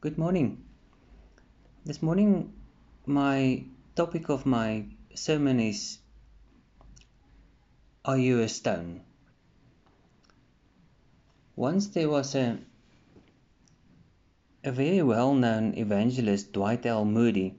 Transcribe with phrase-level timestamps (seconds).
[0.00, 0.62] Good morning.
[1.84, 2.52] This morning,
[3.04, 3.64] my
[3.96, 4.84] topic of my
[5.16, 5.98] sermon is
[8.04, 9.00] Are you a stone?
[11.56, 12.58] Once there was a,
[14.62, 17.04] a very well known evangelist, Dwight L.
[17.04, 17.56] Moody,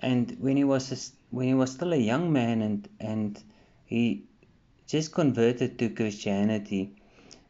[0.00, 0.98] and when he was a,
[1.30, 3.40] when he was still a young man and, and
[3.84, 4.24] he
[4.88, 6.96] just converted to Christianity,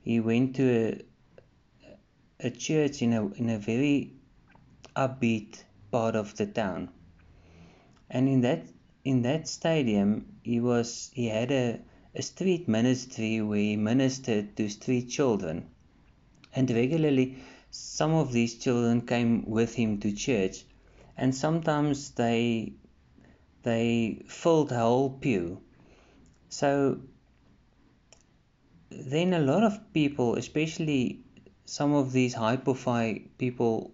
[0.03, 4.18] he went to a, a church in a in a very
[5.05, 6.89] upbeat part of the town.
[8.11, 8.67] And in that
[9.05, 10.11] in that stadium
[10.43, 11.81] he was he had a,
[12.15, 15.71] a street ministry where he ministered to street children.
[16.55, 17.39] And regularly
[17.71, 20.65] some of these children came with him to church
[21.17, 22.73] and sometimes they
[23.63, 25.61] they filled the whole pew.
[26.49, 27.01] So
[28.91, 31.21] then a lot of people, especially
[31.67, 33.93] some of these hypophi people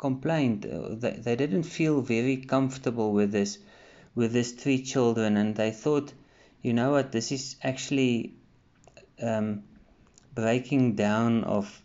[0.00, 3.58] complained uh, that they didn't feel very comfortable with this
[4.14, 6.12] with these three children and they thought
[6.62, 8.34] you know what this is actually
[9.22, 9.62] um,
[10.34, 11.82] breaking down of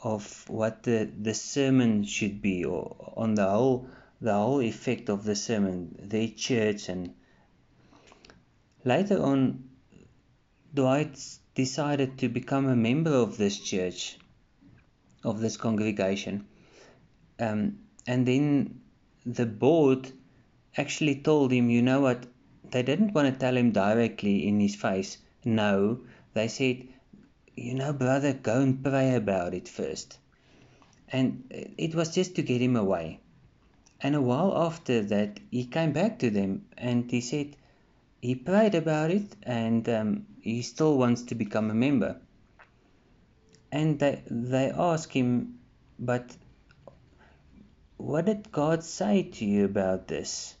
[0.00, 3.88] of what the, the sermon should be or on the whole
[4.20, 6.88] the whole effect of the sermon their church.
[6.88, 7.14] And
[8.84, 9.64] later on
[10.74, 11.18] Dwight
[11.54, 14.18] decided to become a member of this church
[15.24, 16.46] of this congregation
[17.38, 18.80] um, and then
[19.24, 20.12] the board
[20.76, 22.26] actually told him, you know what?
[22.70, 25.18] They didn't want to tell him directly in his face.
[25.44, 26.00] No,
[26.34, 26.88] they said,
[27.56, 30.18] you know, brother, go and pray about it first.
[31.10, 33.20] And it was just to get him away.
[34.00, 37.56] And a while after that, he came back to them and he said
[38.20, 42.16] he prayed about it and um, he still wants to become a member.
[43.72, 45.58] And they, they asked him,
[45.98, 46.36] but
[47.98, 50.56] what did God say to you about this?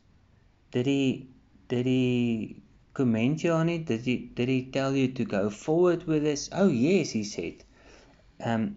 [0.72, 1.28] Did he
[1.68, 3.86] did he commend you on it?
[3.86, 6.50] Did he did he tell you to go forward with this?
[6.52, 7.64] Oh yes, he said.
[8.44, 8.76] Um,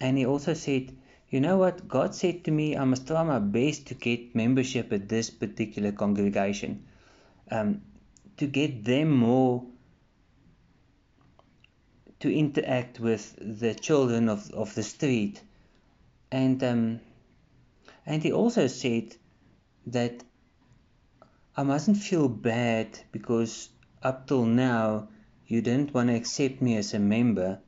[0.00, 0.94] and he also said,
[1.30, 1.88] you know what?
[1.88, 5.92] God said to me, I must try my best to get membership at this particular
[5.92, 6.84] congregation,
[7.50, 7.82] um,
[8.36, 9.64] to get them more
[12.20, 15.42] to interact with the children of, of the street,
[16.30, 17.00] and um,
[18.06, 19.16] and he also said
[19.86, 20.22] that
[21.56, 23.70] I mustn't feel bad because
[24.02, 25.08] up till now
[25.46, 27.60] you didn't want to accept me as a member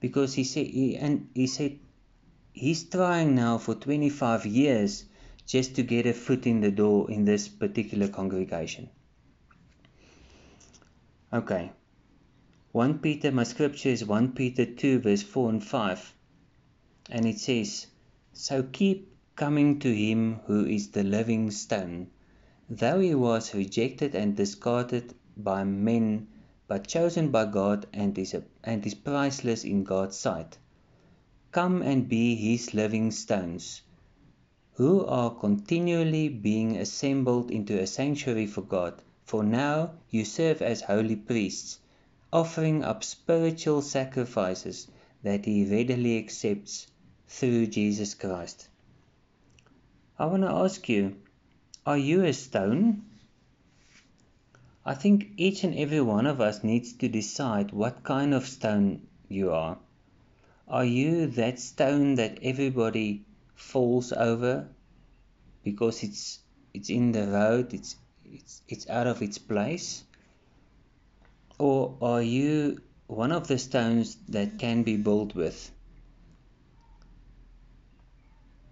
[0.00, 1.78] because he said he, and he said
[2.52, 5.04] he's trying now for 25 years
[5.46, 8.90] just to get a foot in the door in this particular congregation.
[11.32, 11.72] Okay.
[12.72, 16.14] 1 Peter, my scripture is 1 Peter 2, verse 4 and 5.
[17.10, 17.86] And it says,
[18.32, 22.06] So keep coming to him who is the living stone,
[22.70, 26.26] though he was rejected and discarded by men,
[26.66, 30.56] but chosen by God and is, a, and is priceless in God's sight.
[31.52, 33.82] Come and be his living stones,
[34.72, 39.02] who are continually being assembled into a sanctuary for God.
[39.24, 41.78] For now you serve as holy priests,
[42.32, 44.88] offering up spiritual sacrifices
[45.22, 46.86] that he readily accepts
[47.28, 48.68] through Jesus Christ.
[50.18, 51.16] I want to ask you
[51.84, 53.04] are you a stone?
[54.84, 59.06] I think each and every one of us needs to decide what kind of stone
[59.28, 59.76] you are.
[60.68, 64.68] Are you that stone that everybody falls over
[65.62, 66.38] because it's
[66.72, 70.02] it's in the road, it's it's it's out of its place?
[71.58, 75.70] Or are you one of the stones that can be built with?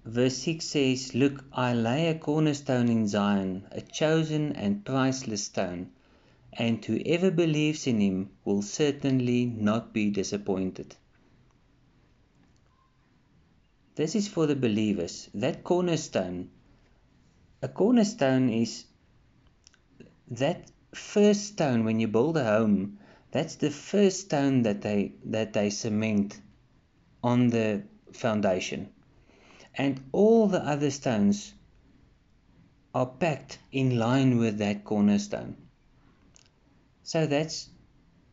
[0.04, 5.92] Verse 6 says, Look, I lay a cornerstone in Zion, a chosen and priceless stone,
[6.53, 10.94] and whoever believes in him will certainly not be disappointed.
[13.94, 15.30] This is for the believers.
[15.33, 16.51] That cornerstone,
[17.62, 18.84] a cornerstone is
[20.28, 22.98] that first stone when you build a home,
[23.30, 26.42] that's the first stone that they that they cement
[27.22, 28.91] on the foundation
[29.76, 31.53] and all the other stones
[32.94, 35.56] are packed in line with that cornerstone.
[37.03, 37.68] So that's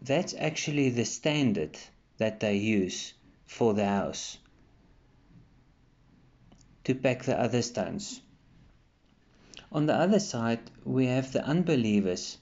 [0.01, 1.77] that's actually the standard
[2.17, 3.13] that they use
[3.45, 4.38] for the house
[6.83, 8.21] to pack the other stones.
[9.71, 12.37] On the other side, we have the unbelievers,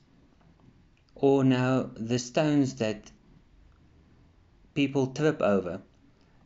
[1.16, 3.12] or now the stones that
[4.74, 5.82] people trip over.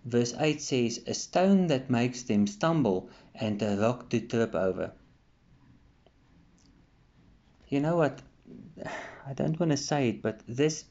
[0.05, 4.93] Verse 8 says, A stone that makes them stumble and a rock to trip over.
[7.69, 8.21] You know what?
[9.25, 10.85] I don't want to say it, but this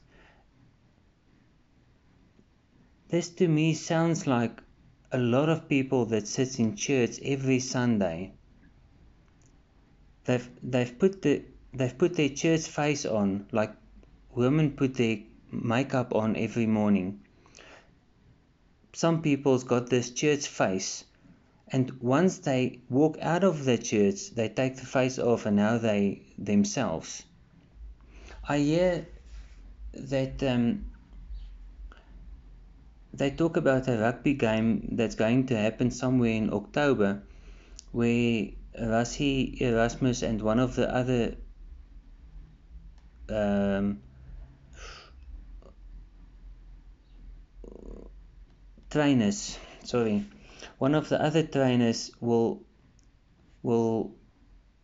[3.09, 4.63] this to me sounds like
[5.11, 8.33] a lot of people that sits in church every Sunday.
[10.25, 13.75] They've they've put the they've put their church face on like
[14.33, 15.19] women put their
[15.51, 17.22] makeup on every morning.
[18.93, 21.03] Some people's got this church face
[21.67, 25.77] and once they walk out of the church they take the face off and now
[25.79, 27.23] they themselves.
[28.47, 29.07] I hear
[29.93, 30.91] that um,
[33.13, 37.23] they talk about a rugby game that's going to happen somewhere in October
[37.91, 38.49] where
[38.79, 41.35] Rassie Erasmus and one of the other
[43.29, 44.01] um,
[48.93, 50.23] trainers, sorry,
[50.77, 52.61] one of the other trainers will
[53.63, 54.15] will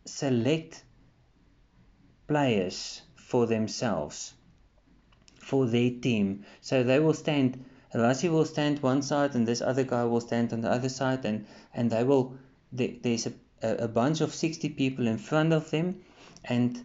[0.04, 0.82] select
[2.26, 4.34] players for themselves
[5.38, 6.44] for their team.
[6.60, 7.64] So they will stand
[7.94, 11.24] Rassie will stand one side and this other guy will stand on the other side
[11.24, 12.36] and, and they will
[12.72, 16.02] there's a, a bunch of 60 people in front of them
[16.44, 16.82] and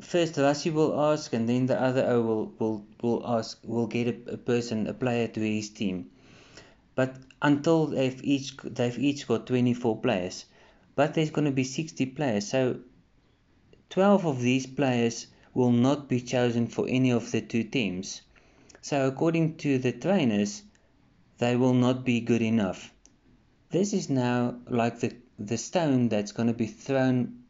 [0.00, 4.06] first Rassie will ask and then the other O will, will, will ask will get
[4.08, 6.10] a, a person a player to his team.
[6.94, 10.44] But until they've each they've each got 24 players
[10.98, 12.48] but there's going to be 60 players.
[12.48, 12.80] So
[13.90, 18.22] 12 of these players will not be chosen for any of the two teams.
[18.80, 20.64] So according to the trainers,
[21.38, 22.92] they will not be good enough.
[23.70, 27.44] This is now like the, the stone that's going to be thrown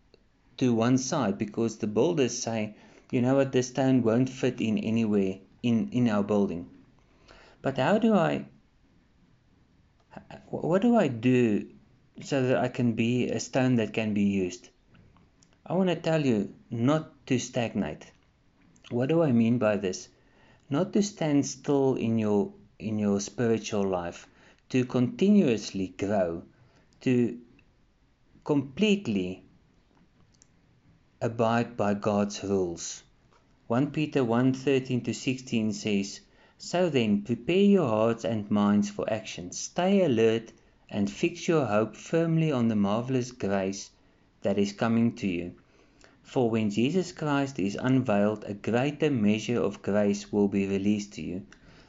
[0.59, 2.75] to one side because the builders say,
[3.11, 6.69] you know what, this stone won't fit in anywhere in, in our building.
[7.63, 8.45] But how do I,
[10.47, 11.69] what do I do
[12.23, 14.69] so that I can be a stone that can be used?
[15.67, 18.11] I want to tell you not to stagnate.
[18.91, 20.09] What do I mean by this?
[20.71, 24.29] not to stand still in your in your spiritual life,
[24.69, 26.43] to continuously grow,
[27.01, 27.39] to
[28.45, 29.43] completely
[31.21, 33.03] abide by God's rules.
[33.67, 36.21] 1 Peter 1:13 to 16 says,
[36.59, 39.51] "So then, prepare your hearts and minds for action.
[39.51, 40.53] Stay alert
[40.89, 43.91] and fix your hope firmly on the marvelous grace
[44.43, 45.55] that is coming to you."
[46.23, 51.23] For when Jesus Christ is unveiled, a greater measure of grace will be released to
[51.23, 51.43] you.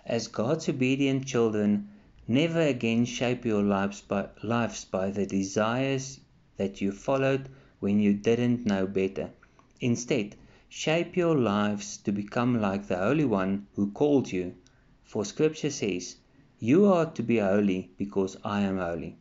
[0.07, 1.89] As God's obedient children,
[2.27, 6.19] never again shape your lives by, lives by the desires
[6.57, 7.47] that you followed
[7.79, 9.31] when you didn't know better.
[9.79, 10.35] Instead,
[10.67, 14.55] shape your lives to become like the Holy One who called you.
[15.03, 16.17] For Scripture says,
[16.59, 19.17] You are to be holy because I am holy.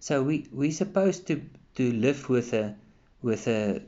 [0.00, 1.42] So we, we're supposed to,
[1.76, 2.76] to live with a
[3.22, 3.82] with a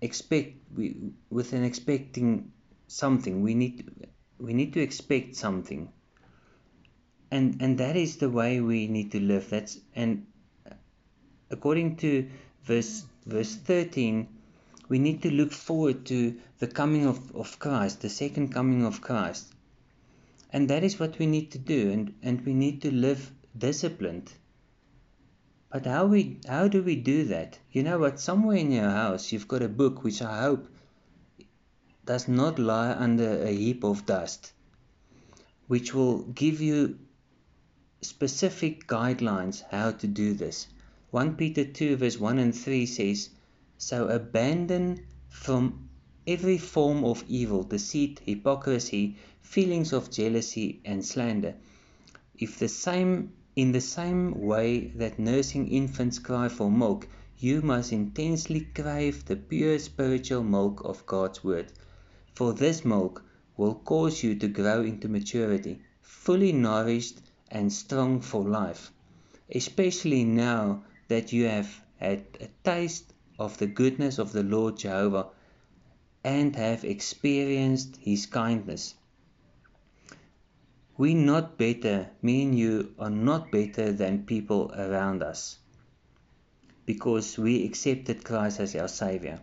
[0.00, 0.96] expect we
[1.30, 2.52] with an expecting
[2.86, 4.08] something we need
[4.38, 5.88] we need to expect something
[7.30, 10.26] and and that is the way we need to live that's and
[11.50, 12.28] according to
[12.66, 14.28] verse verse 13
[14.88, 16.18] we need to look forward to
[16.58, 19.52] the coming of, of Christ the second coming of Christ
[20.52, 23.30] and that is what we need to do and and we need to live
[23.66, 24.32] disciplined
[25.76, 27.58] but how we how do we do that?
[27.70, 28.20] You know what?
[28.20, 30.68] Somewhere in your house you've got a book which I hope
[32.06, 34.52] does not lie under a heap of dust,
[35.66, 36.98] which will give you
[38.00, 40.68] specific guidelines how to do this.
[41.16, 43.30] 1 Peter 2 verse 1 and 3 says,
[43.78, 45.88] So abandon from
[46.26, 51.54] every form of evil, deceit, hypocrisy, feelings of jealousy and slander.
[52.36, 57.08] If the same in the same way that nursing infants cry for milk,
[57.38, 61.72] you must intensely crave the pure spiritual milk of God's Word,
[62.34, 63.24] for this milk
[63.56, 68.92] will cause you to grow into maturity, fully nourished and strong for life,
[69.48, 75.28] especially now that you have had a taste of the goodness of the Lord Jehovah
[76.24, 78.94] and have experienced His kindness
[80.98, 85.58] We're not better, me and you are not better than people around us
[86.86, 89.40] because we accepted Christ as our Savior.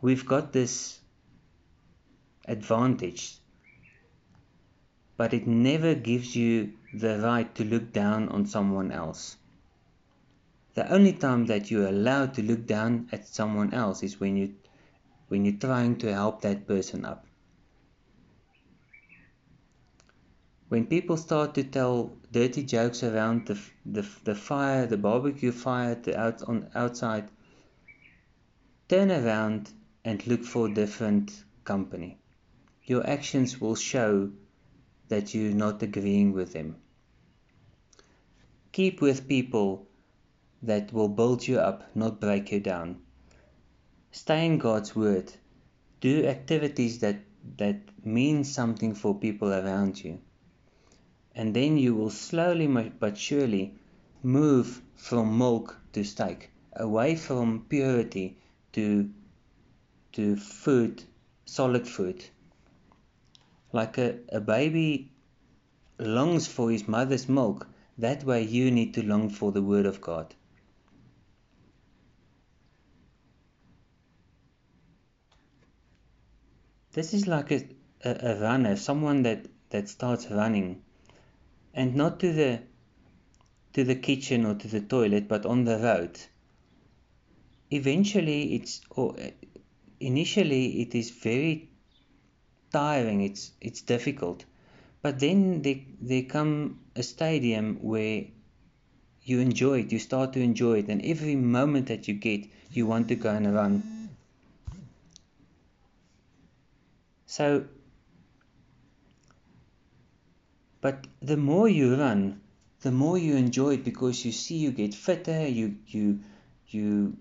[0.00, 0.98] We've got this
[2.46, 3.38] advantage,
[5.18, 9.36] but it never gives you the right to look down on someone else.
[10.76, 14.54] The only time that you're allowed to look down at someone else is when you
[15.28, 17.26] when you're trying to help that person up.
[20.68, 25.94] when people start to tell dirty jokes around the, the, the fire, the barbecue fire
[25.94, 27.28] the out, on outside,
[28.88, 29.70] turn around
[30.04, 32.18] and look for different company.
[32.84, 34.30] Your actions will show
[35.08, 36.76] that you're not agreeing with them.
[38.72, 39.86] Keep with people
[40.62, 42.98] that will build you up, not break you down.
[44.10, 45.32] Stay in God's word.
[46.00, 47.16] Do activities that,
[47.58, 50.20] that mean something for people around you
[51.36, 53.74] and then you will slowly but surely
[54.22, 58.38] move from milk to steak, away from purity
[58.72, 59.10] to
[60.12, 61.02] to food,
[61.44, 62.24] solid food.
[63.70, 65.12] Like a, a baby
[65.98, 70.00] longs for his mother's milk, that way you need to long for the word of
[70.00, 70.34] God.
[76.96, 77.62] This is like a,
[78.02, 80.82] a, a runner, someone that, that starts running.
[81.74, 82.60] And not to the
[83.74, 86.18] to the kitchen or to the toilet but on the road.
[87.70, 89.28] Eventually it's or uh,
[90.00, 91.68] initially it is very
[92.72, 93.20] tiring.
[93.20, 94.46] It's it's difficult.
[95.02, 98.24] But then they there come a stadium where
[99.22, 99.92] you enjoy it.
[99.92, 100.88] You start to enjoy it.
[100.88, 103.95] And every moment that you get you want to go and run
[107.26, 107.66] so
[110.86, 112.42] But the more you run,
[112.82, 116.20] the more you enjoy it because you see you get fitter, you you
[116.68, 117.16] you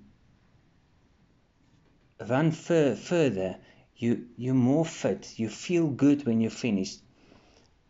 [2.19, 3.57] run fur, further,
[3.97, 6.99] you you're more fit, you feel good when you're finished.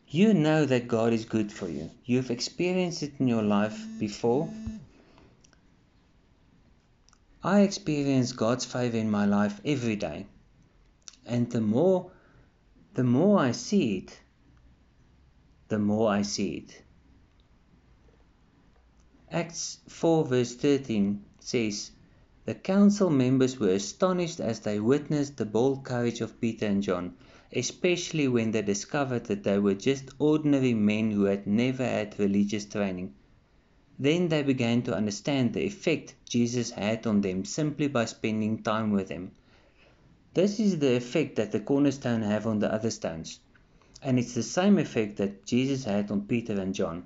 [0.08, 1.92] You know that God is good for you.
[2.06, 4.48] You've experienced it in your life before.
[7.44, 10.28] I experience God's favor in my life every day.
[11.26, 12.12] And the more
[12.94, 14.20] the more I see it,
[15.68, 16.84] the more I see it.
[19.32, 21.92] Acts 4 verse 13 says,
[22.46, 27.16] The council members were astonished as they witnessed the bold courage of Peter and John,
[27.52, 32.66] especially when they discovered that they were just ordinary men who had never had religious
[32.66, 33.14] training.
[33.98, 38.92] Then they began to understand the effect Jesus had on them simply by spending time
[38.92, 39.32] with them.
[40.36, 43.40] This is the effect that the cornerstone have on the other stones
[44.06, 47.06] and it's the same effect that Jesus had on Peter and John.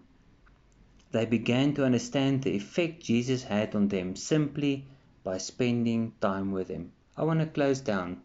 [1.11, 4.85] They began to understand the effect Jesus had on them simply
[5.23, 6.91] by spending time with Him.
[7.15, 8.21] I want to close down.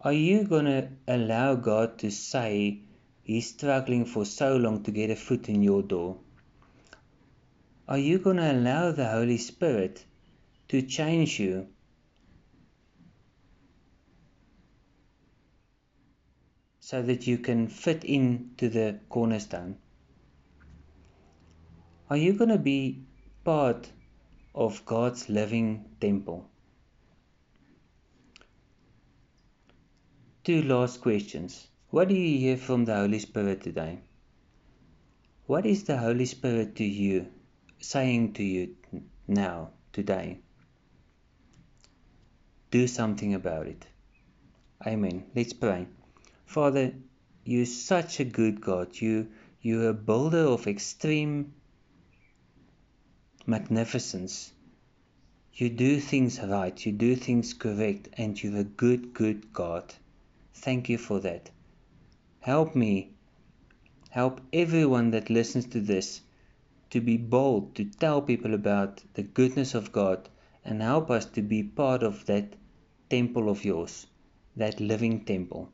[0.00, 2.80] Are you going to allow God to say
[3.22, 6.16] He's struggling for so long to get a foot in your door?
[7.86, 10.04] Are you going to allow the Holy Spirit
[10.70, 11.68] to change you
[16.92, 19.78] so that you can fit into the cornerstone?
[22.10, 23.06] Are you going to be
[23.44, 23.90] part
[24.54, 26.50] of God's living temple?
[30.44, 31.66] Two last questions.
[31.88, 34.00] What do you hear from the Holy Spirit today?
[35.46, 37.26] What is the Holy Spirit to you,
[37.80, 38.76] saying to you
[39.26, 40.40] now, today?
[42.70, 43.86] Do something about it.
[44.86, 45.24] Amen.
[45.34, 45.86] Let's pray.
[46.52, 46.92] Father,
[47.46, 49.00] you're such a good God.
[49.00, 49.28] You,
[49.62, 51.54] you're a builder of extreme
[53.46, 54.52] magnificence.
[55.54, 59.94] You do things right, you do things correct, and you're a good, good God.
[60.52, 61.50] Thank you for that.
[62.40, 63.14] Help me,
[64.10, 66.20] help everyone that listens to this
[66.90, 70.28] to be bold, to tell people about the goodness of God,
[70.66, 72.52] and help us to be part of that
[73.08, 74.06] temple of yours,
[74.54, 75.72] that living temple.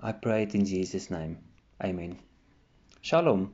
[0.00, 1.38] I pray it in Jesus' name.
[1.82, 2.18] Amen.
[3.02, 3.52] Shalom.